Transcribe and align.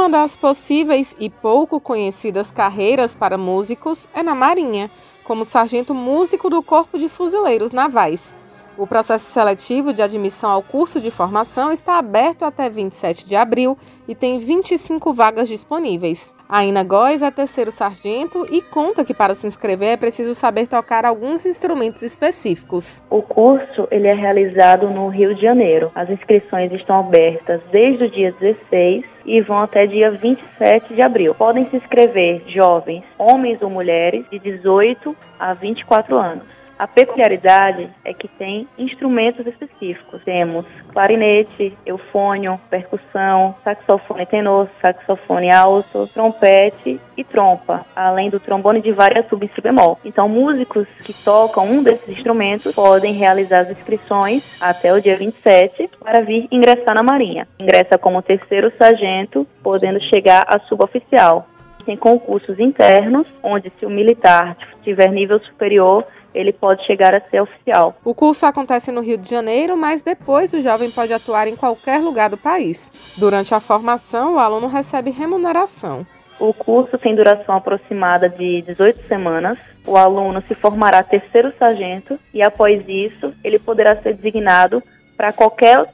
Uma 0.00 0.08
das 0.08 0.34
possíveis 0.34 1.14
e 1.20 1.28
pouco 1.28 1.78
conhecidas 1.78 2.50
carreiras 2.50 3.14
para 3.14 3.36
músicos 3.36 4.08
é 4.14 4.22
na 4.22 4.34
Marinha, 4.34 4.90
como 5.22 5.44
sargento 5.44 5.92
músico 5.92 6.48
do 6.48 6.62
Corpo 6.62 6.98
de 6.98 7.06
Fuzileiros 7.06 7.70
Navais. 7.70 8.34
O 8.80 8.86
processo 8.86 9.26
seletivo 9.26 9.92
de 9.92 10.00
admissão 10.00 10.48
ao 10.48 10.62
curso 10.62 11.02
de 11.02 11.10
formação 11.10 11.70
está 11.70 11.98
aberto 11.98 12.46
até 12.46 12.70
27 12.70 13.28
de 13.28 13.36
abril 13.36 13.76
e 14.08 14.14
tem 14.14 14.38
25 14.38 15.12
vagas 15.12 15.50
disponíveis. 15.50 16.32
A 16.48 16.64
Ina 16.64 16.82
Góes 16.82 17.20
é 17.20 17.30
terceiro 17.30 17.70
sargento 17.70 18.46
e 18.50 18.62
conta 18.62 19.04
que 19.04 19.12
para 19.12 19.34
se 19.34 19.46
inscrever 19.46 19.90
é 19.90 19.96
preciso 19.98 20.32
saber 20.32 20.66
tocar 20.66 21.04
alguns 21.04 21.44
instrumentos 21.44 22.00
específicos. 22.00 23.02
O 23.10 23.20
curso 23.20 23.86
ele 23.90 24.08
é 24.08 24.14
realizado 24.14 24.88
no 24.88 25.08
Rio 25.08 25.34
de 25.34 25.42
Janeiro. 25.42 25.92
As 25.94 26.08
inscrições 26.08 26.72
estão 26.72 27.00
abertas 27.00 27.60
desde 27.70 28.04
o 28.04 28.10
dia 28.10 28.34
16 28.40 29.04
e 29.26 29.42
vão 29.42 29.58
até 29.58 29.86
dia 29.86 30.10
27 30.10 30.94
de 30.94 31.02
abril. 31.02 31.34
Podem 31.34 31.66
se 31.66 31.76
inscrever 31.76 32.44
jovens, 32.48 33.04
homens 33.18 33.60
ou 33.60 33.68
mulheres 33.68 34.24
de 34.30 34.38
18 34.38 35.14
a 35.38 35.52
24 35.52 36.16
anos. 36.16 36.59
A 36.80 36.86
peculiaridade 36.86 37.90
é 38.02 38.14
que 38.14 38.26
tem 38.26 38.66
instrumentos 38.78 39.46
específicos. 39.46 40.24
Temos 40.24 40.64
clarinete, 40.94 41.76
eufônio, 41.84 42.58
percussão, 42.70 43.54
saxofone 43.62 44.24
tenor, 44.24 44.66
saxofone 44.80 45.50
alto, 45.50 46.06
trompete 46.06 46.98
e 47.18 47.22
trompa, 47.22 47.84
além 47.94 48.30
do 48.30 48.40
trombone 48.40 48.80
de 48.80 48.92
várias 48.92 49.28
sub 49.28 49.44
e. 49.44 49.98
Então, 50.06 50.26
músicos 50.26 50.88
que 51.04 51.12
tocam 51.12 51.70
um 51.70 51.82
desses 51.82 52.08
instrumentos 52.08 52.74
podem 52.74 53.12
realizar 53.12 53.58
as 53.58 53.70
inscrições 53.72 54.58
até 54.58 54.90
o 54.90 55.02
dia 55.02 55.18
27 55.18 55.90
para 56.02 56.22
vir 56.22 56.48
ingressar 56.50 56.94
na 56.94 57.02
Marinha. 57.02 57.46
Ingressa 57.60 57.98
como 57.98 58.22
terceiro 58.22 58.72
sargento, 58.78 59.46
podendo 59.62 60.00
chegar 60.00 60.46
a 60.48 60.58
suboficial. 60.60 61.46
Tem 61.84 61.96
concursos 61.96 62.58
internos, 62.58 63.26
onde 63.42 63.70
se 63.78 63.84
o 63.84 63.90
militar 63.90 64.56
tiver 64.82 65.10
nível 65.10 65.40
superior, 65.40 66.06
ele 66.34 66.52
pode 66.52 66.84
chegar 66.86 67.14
a 67.14 67.20
ser 67.20 67.40
oficial. 67.40 67.94
O 68.04 68.14
curso 68.14 68.46
acontece 68.46 68.90
no 68.92 69.00
Rio 69.00 69.18
de 69.18 69.28
Janeiro, 69.28 69.76
mas 69.76 70.02
depois 70.02 70.52
o 70.52 70.60
jovem 70.60 70.90
pode 70.90 71.12
atuar 71.12 71.48
em 71.48 71.56
qualquer 71.56 72.00
lugar 72.00 72.30
do 72.30 72.36
país. 72.36 72.90
Durante 73.16 73.54
a 73.54 73.60
formação, 73.60 74.34
o 74.34 74.38
aluno 74.38 74.66
recebe 74.66 75.10
remuneração. 75.10 76.06
O 76.38 76.54
curso 76.54 76.96
tem 76.96 77.14
duração 77.14 77.54
aproximada 77.54 78.28
de 78.28 78.62
18 78.62 79.04
semanas. 79.04 79.58
O 79.86 79.96
aluno 79.96 80.42
se 80.48 80.54
formará 80.54 81.02
terceiro 81.02 81.52
sargento 81.58 82.18
e, 82.32 82.42
após 82.42 82.82
isso, 82.88 83.34
ele 83.44 83.58
poderá 83.58 83.96
ser 83.96 84.14
designado 84.14 84.82
para 85.16 85.32
qualquer 85.32 85.84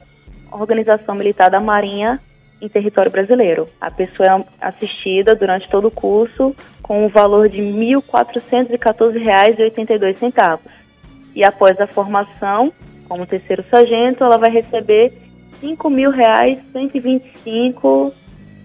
organização 0.51 1.15
militar 1.15 1.49
da 1.49 1.59
Marinha 1.59 2.19
em 2.61 2.67
território 2.67 3.09
brasileiro. 3.11 3.69
A 3.79 3.89
pessoa 3.91 4.27
é 4.27 4.43
assistida 4.61 5.35
durante 5.35 5.69
todo 5.69 5.87
o 5.87 5.91
curso 5.91 6.55
com 6.81 7.05
o 7.05 7.09
valor 7.09 7.47
de 7.49 7.61
R$ 7.61 7.95
1.414,82. 7.95 10.59
E 11.35 11.43
após 11.43 11.79
a 11.79 11.85
formação, 11.87 12.73
como 13.07 13.25
terceiro 13.25 13.63
sargento, 13.69 14.23
ela 14.23 14.37
vai 14.37 14.49
receber 14.49 15.11
R$ 15.61 15.75
5.125 15.75 18.11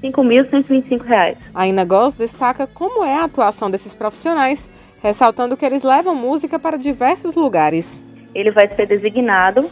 R$ 0.03 0.11
5.125. 0.11 1.37
A 1.55 1.67
Inagos 1.67 2.15
destaca 2.15 2.67
como 2.67 3.05
é 3.05 3.15
a 3.15 3.25
atuação 3.25 3.71
desses 3.71 3.95
profissionais, 3.95 4.69
ressaltando 5.01 5.57
que 5.57 5.65
eles 5.65 5.83
levam 5.83 6.15
música 6.15 6.59
para 6.59 6.77
diversos 6.77 7.37
lugares. 7.37 8.03
Ele 8.35 8.51
vai 8.51 8.69
ser 8.75 8.87
designado 8.87 9.71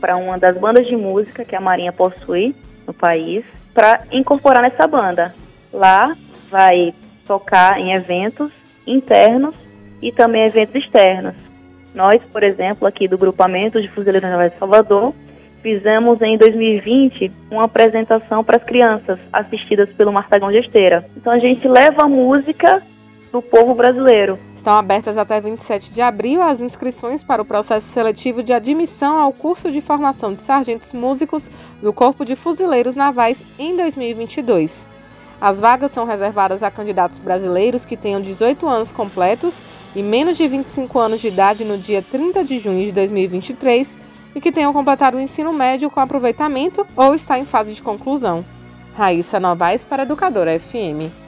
para 0.00 0.16
uma 0.16 0.38
das 0.38 0.56
bandas 0.56 0.86
de 0.86 0.96
música 0.96 1.44
que 1.44 1.56
a 1.56 1.60
Marinha 1.60 1.92
possui 1.92 2.54
no 2.86 2.92
país 2.92 3.44
para 3.74 4.02
incorporar 4.10 4.62
nessa 4.62 4.86
banda. 4.86 5.34
Lá 5.72 6.16
vai 6.50 6.94
tocar 7.26 7.80
em 7.80 7.92
eventos 7.92 8.52
internos 8.86 9.54
e 10.00 10.12
também 10.12 10.44
eventos 10.44 10.74
externos. 10.74 11.34
Nós, 11.94 12.22
por 12.32 12.42
exemplo, 12.42 12.86
aqui 12.86 13.06
do 13.06 13.18
grupamento 13.18 13.80
de 13.80 13.88
Fuzileiros 13.88 14.28
Navais 14.28 14.52
de 14.52 14.58
Salvador, 14.58 15.14
fizemos 15.62 16.20
em 16.20 16.36
2020 16.36 17.30
uma 17.50 17.64
apresentação 17.64 18.42
para 18.42 18.56
as 18.56 18.64
crianças 18.64 19.18
assistidas 19.32 19.88
pelo 19.90 20.12
Martagão 20.12 20.50
de 20.50 20.58
Esteira. 20.58 21.06
Então 21.16 21.32
a 21.32 21.38
gente 21.38 21.68
leva 21.68 22.02
a 22.02 22.08
música 22.08 22.82
do 23.30 23.40
povo 23.40 23.74
brasileiro. 23.74 24.38
Estão 24.62 24.78
abertas 24.78 25.18
até 25.18 25.40
27 25.40 25.90
de 25.92 26.00
abril 26.00 26.40
as 26.40 26.60
inscrições 26.60 27.24
para 27.24 27.42
o 27.42 27.44
processo 27.44 27.88
seletivo 27.88 28.44
de 28.44 28.52
admissão 28.52 29.20
ao 29.20 29.32
curso 29.32 29.72
de 29.72 29.80
formação 29.80 30.32
de 30.32 30.38
sargentos 30.38 30.92
músicos 30.92 31.50
do 31.82 31.92
Corpo 31.92 32.24
de 32.24 32.36
Fuzileiros 32.36 32.94
Navais 32.94 33.42
em 33.58 33.76
2022. 33.76 34.86
As 35.40 35.58
vagas 35.58 35.90
são 35.90 36.04
reservadas 36.04 36.62
a 36.62 36.70
candidatos 36.70 37.18
brasileiros 37.18 37.84
que 37.84 37.96
tenham 37.96 38.20
18 38.20 38.68
anos 38.68 38.92
completos 38.92 39.60
e 39.96 40.00
menos 40.00 40.36
de 40.36 40.46
25 40.46 40.96
anos 40.96 41.20
de 41.20 41.26
idade 41.26 41.64
no 41.64 41.76
dia 41.76 42.00
30 42.00 42.44
de 42.44 42.60
junho 42.60 42.86
de 42.86 42.92
2023 42.92 43.98
e 44.32 44.40
que 44.40 44.52
tenham 44.52 44.72
completado 44.72 45.16
o 45.16 45.20
ensino 45.20 45.52
médio 45.52 45.90
com 45.90 45.98
aproveitamento 45.98 46.86
ou 46.94 47.16
está 47.16 47.36
em 47.36 47.44
fase 47.44 47.74
de 47.74 47.82
conclusão. 47.82 48.44
Raíssa 48.94 49.40
Novaes 49.40 49.84
para 49.84 50.04
Educadora 50.04 50.56
FM. 50.56 51.21